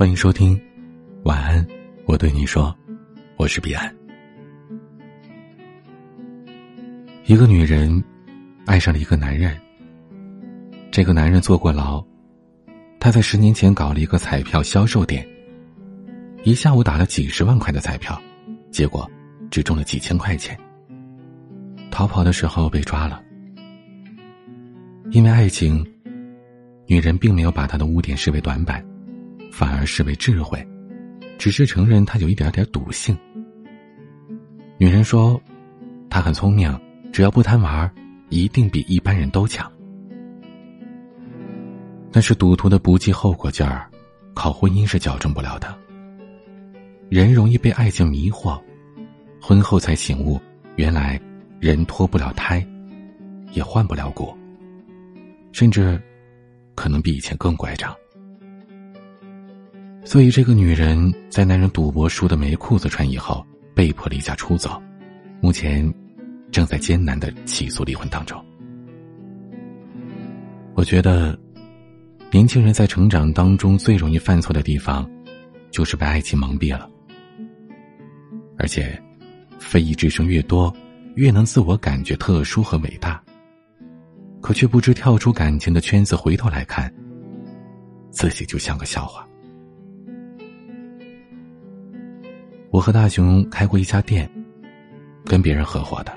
[0.00, 0.58] 欢迎收听，
[1.24, 1.66] 晚安，
[2.06, 2.74] 我对你说，
[3.36, 3.94] 我是彼岸。
[7.26, 8.02] 一个女人
[8.64, 9.54] 爱上了一个男人，
[10.90, 12.02] 这个男人坐过牢，
[12.98, 15.22] 他在十年前搞了一个彩票销售点，
[16.44, 18.18] 一下午打了几十万块的彩票，
[18.70, 19.06] 结果
[19.50, 20.58] 只中了几千块钱。
[21.90, 23.22] 逃跑的时候被抓了，
[25.10, 25.86] 因为爱情，
[26.86, 28.82] 女人并没有把他的污点视为短板。
[29.50, 30.66] 反而视为智慧，
[31.38, 33.16] 只是承认他有一点点赌性。
[34.78, 35.40] 女人说，
[36.08, 36.78] 他很聪明，
[37.12, 37.90] 只要不贪玩，
[38.28, 39.70] 一定比一般人都强。
[42.12, 43.88] 但是赌徒的不计后果劲儿，
[44.34, 45.76] 靠婚姻是矫正不了的。
[47.08, 48.60] 人容易被爱情迷惑，
[49.40, 50.40] 婚后才醒悟，
[50.76, 51.20] 原来
[51.58, 52.66] 人脱不了胎，
[53.52, 54.32] 也换不了骨，
[55.52, 56.00] 甚至
[56.74, 57.94] 可能比以前更乖张。
[60.02, 64.80] 所以，这个女人在男人赌博输的没裤子穿以后，被迫离家出走，
[65.40, 65.92] 目前
[66.50, 68.42] 正在艰难的起诉离婚当中。
[70.74, 71.38] 我觉得，
[72.32, 75.08] 年轻人在成长当中最容易犯错的地方，
[75.70, 76.88] 就是被爱情蒙蔽了。
[78.58, 79.00] 而且，
[79.58, 80.74] 非议之声越多，
[81.14, 83.22] 越能自我感觉特殊和伟大，
[84.40, 86.92] 可却不知跳出感情的圈子，回头来看，
[88.10, 89.26] 自己就像个笑话。
[92.80, 94.26] 我和大雄开过一家店，
[95.26, 96.16] 跟别人合伙的，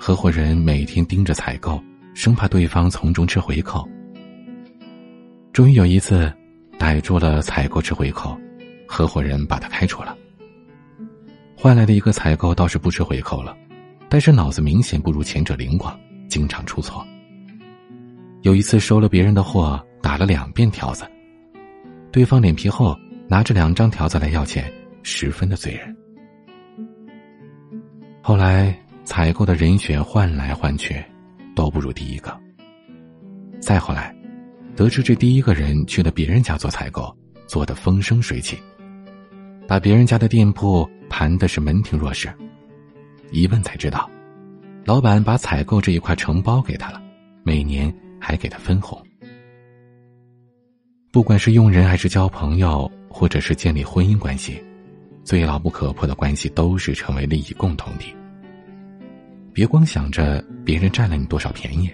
[0.00, 1.78] 合伙人每天盯着采购，
[2.14, 3.86] 生怕对方从中吃回扣。
[5.52, 6.32] 终于有一次，
[6.78, 8.34] 逮住了采购吃回扣，
[8.86, 10.16] 合伙人把他开除了。
[11.54, 13.54] 换来的一个采购倒是不吃回扣了，
[14.08, 15.94] 但是脑子明显不如前者灵光，
[16.30, 17.06] 经常出错。
[18.40, 21.04] 有一次收了别人的货，打了两遍条子，
[22.10, 22.96] 对方脸皮厚，
[23.28, 24.64] 拿着两张条子来要钱。
[25.10, 25.96] 十分的醉人。
[28.20, 31.02] 后来采购的人选换来换去，
[31.56, 32.38] 都不如第一个。
[33.58, 34.14] 再后来，
[34.76, 37.16] 得知这第一个人去了别人家做采购，
[37.46, 38.58] 做的风生水起，
[39.66, 42.28] 把别人家的店铺盘的是门庭若市。
[43.30, 44.10] 一问才知道，
[44.84, 47.00] 老板把采购这一块承包给他了，
[47.42, 49.02] 每年还给他分红。
[51.10, 54.62] 不管是用人还是交朋友，或者是建立婚姻关系。
[55.28, 58.16] 最牢不可破的关系都是成为利益共同体。
[59.52, 61.90] 别光想着别人占了你多少便宜，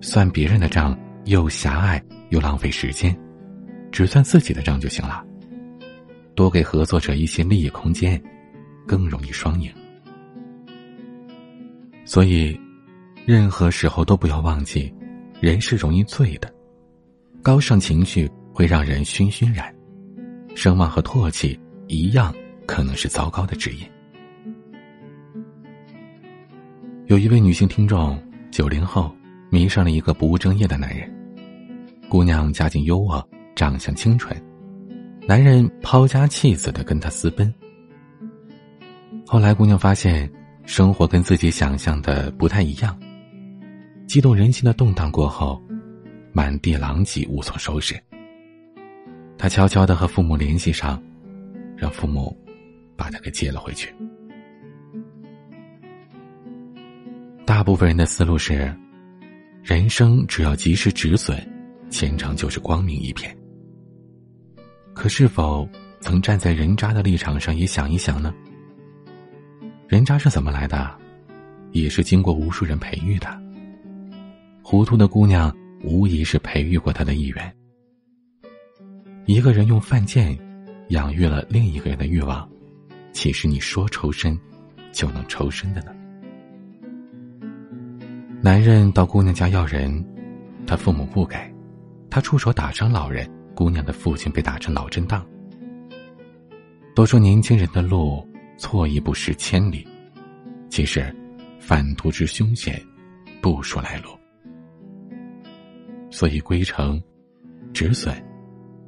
[0.00, 3.14] 算别人的账又狭隘又浪费时间，
[3.92, 5.22] 只算自己的账就行了。
[6.34, 8.18] 多给合作者一些利益空间，
[8.86, 9.70] 更容易双赢。
[12.06, 12.58] 所以，
[13.26, 14.90] 任何时候都不要忘记，
[15.42, 16.50] 人是容易醉的，
[17.42, 19.70] 高尚情绪会让人醺醺然，
[20.54, 21.60] 声望和唾弃。
[21.90, 22.32] 一样
[22.66, 23.90] 可能是糟糕的职业。
[27.06, 28.16] 有一位女性听众，
[28.52, 29.12] 九零后，
[29.50, 31.12] 迷上了一个不务正业的男人。
[32.08, 33.24] 姑娘家境优渥，
[33.56, 34.40] 长相清纯，
[35.26, 37.52] 男人抛家弃子的跟她私奔。
[39.26, 40.30] 后来，姑娘发现
[40.64, 42.96] 生活跟自己想象的不太一样。
[44.06, 45.60] 激动人心的动荡过后，
[46.32, 48.00] 满地狼藉，无所收拾。
[49.36, 51.02] 她悄悄的和父母联系上。
[51.80, 52.36] 让父母
[52.94, 53.90] 把他给接了回去。
[57.46, 58.70] 大部分人的思路是：
[59.62, 61.40] 人生只要及时止损，
[61.88, 63.34] 前程就是光明一片。
[64.92, 65.66] 可是否
[66.00, 68.34] 曾站在人渣的立场上也想一想呢？
[69.88, 70.94] 人渣是怎么来的？
[71.72, 73.26] 也是经过无数人培育的。
[74.62, 77.56] 糊涂的姑娘无疑是培育过他的一员。
[79.24, 80.38] 一个人用犯贱。
[80.90, 82.48] 养育了另一个人的欲望，
[83.12, 84.36] 岂是你说抽身
[84.92, 85.92] 就能抽身的呢？
[88.42, 90.04] 男人到姑娘家要人，
[90.66, 91.36] 他父母不给，
[92.10, 95.24] 他出手打伤老人，姑娘的父亲被打成脑震荡。
[96.92, 98.26] 都说年轻人的路
[98.58, 99.86] 错一步失千里，
[100.70, 101.14] 其实
[101.60, 102.82] 反途之凶险，
[103.40, 104.10] 不说来路。
[106.10, 107.00] 所以归程、
[107.72, 108.12] 止损，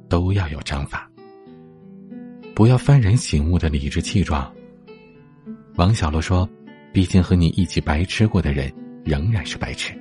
[0.09, 1.09] 都要有章法。
[2.55, 4.53] 不要幡然醒悟的理直气壮。
[5.75, 6.47] 王小洛说
[6.93, 8.71] ：“毕竟和你一起白吃过的人，
[9.03, 9.93] 仍然是白痴。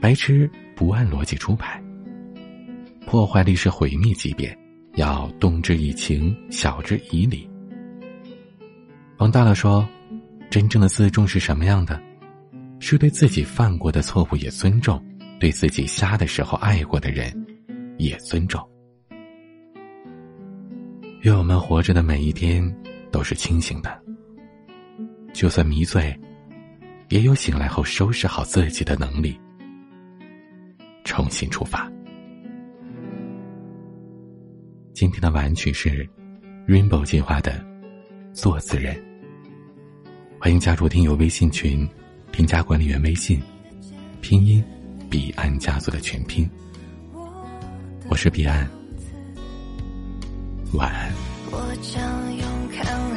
[0.00, 1.82] 白痴不按逻辑出牌，
[3.04, 4.56] 破坏力是毁灭级别，
[4.94, 7.50] 要动之以情，晓之以理。”
[9.18, 9.86] 王大乐说
[10.48, 12.00] ：“真正的自重是什么样的？
[12.78, 15.04] 是对自己犯过的错误也尊重，
[15.40, 17.34] 对自己瞎的时候爱过的人
[17.96, 18.64] 也尊重。”
[21.22, 22.62] 愿我们活着的每一天
[23.10, 24.00] 都是清醒的，
[25.32, 26.16] 就算迷醉，
[27.08, 29.36] 也有醒来后收拾好自己的能力，
[31.02, 31.90] 重新出发。
[34.92, 36.08] 今天的晚曲是
[36.68, 37.52] Rainbow 计划的
[38.32, 38.94] 《做词人》，
[40.40, 41.88] 欢迎加入听友微信群，
[42.30, 43.42] 添加管理员微信，
[44.20, 44.62] 拼音
[45.10, 46.48] 彼岸家族的全拼。
[48.08, 48.77] 我是彼岸。
[50.72, 51.12] 晚安。
[51.50, 52.02] 我将
[52.36, 53.07] 用看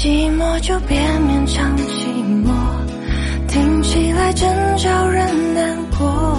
[0.00, 2.06] 寂寞就别勉强寂
[2.44, 2.54] 寞
[3.48, 6.38] 听起来真叫人难过。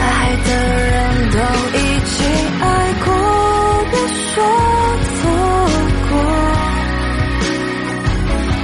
[0.00, 1.38] 爱的人都
[1.78, 1.80] 已
[2.10, 2.26] 经
[2.58, 2.64] 爱
[3.04, 3.06] 过
[3.88, 4.42] 别说
[5.14, 5.20] 错
[6.10, 6.12] 过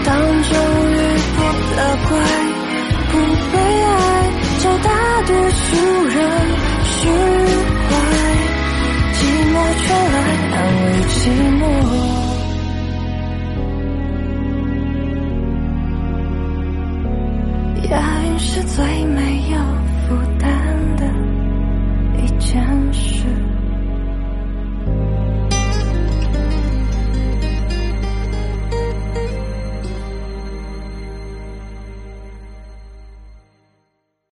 [0.05, 0.09] 当
[0.43, 0.51] 终
[0.91, 0.99] 于
[1.37, 1.39] 不
[1.71, 1.79] 责
[2.09, 2.11] 怪
[3.13, 3.13] 不
[3.53, 3.55] 被
[3.85, 3.95] 爱
[4.59, 4.91] 找大
[5.29, 5.65] 多数
[6.09, 6.17] 人
[6.83, 6.99] 释
[7.87, 7.89] 怀。
[9.15, 9.19] 寂
[9.53, 10.17] 寞却来
[10.51, 11.15] 安慰寂
[11.61, 11.86] 寞。